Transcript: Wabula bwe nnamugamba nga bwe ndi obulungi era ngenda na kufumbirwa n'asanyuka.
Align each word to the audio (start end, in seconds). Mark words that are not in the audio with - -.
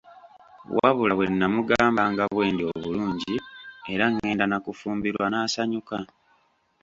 Wabula 0.77 1.13
bwe 1.15 1.25
nnamugamba 1.31 2.01
nga 2.11 2.23
bwe 2.33 2.45
ndi 2.53 2.63
obulungi 2.73 3.35
era 3.93 4.05
ngenda 4.13 4.45
na 4.47 4.57
kufumbirwa 4.65 5.25
n'asanyuka. 5.29 5.97